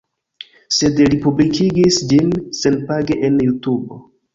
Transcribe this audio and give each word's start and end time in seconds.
Sed 0.77 1.01
li 1.11 1.21
publikigis 1.27 2.03
ĝin 2.17 2.35
senpage 2.65 3.23
en 3.31 3.43
Jutubo 3.49 4.07